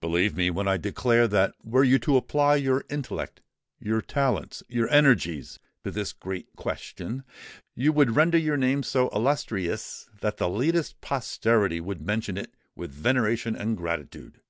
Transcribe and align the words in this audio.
Believe 0.00 0.36
me, 0.36 0.48
when 0.48 0.68
I 0.68 0.76
declare 0.76 1.26
that 1.26 1.54
were 1.64 1.82
you 1.82 1.98
to 2.06 2.16
apply 2.16 2.54
your 2.54 2.84
intellect—your 2.88 4.00
talents—your 4.02 4.88
energies, 4.90 5.58
to 5.82 5.90
this 5.90 6.12
great 6.12 6.54
question, 6.54 7.24
you 7.74 7.92
would 7.92 8.14
render 8.14 8.38
your 8.38 8.56
name 8.56 8.84
so 8.84 9.08
illustrious 9.12 10.08
that 10.20 10.36
the 10.36 10.48
latest 10.48 11.00
posterity 11.00 11.80
would 11.80 12.00
mention 12.00 12.38
it 12.38 12.54
with 12.76 12.92
veneration 12.92 13.56
and 13.56 13.76
gratitude!" 13.76 14.40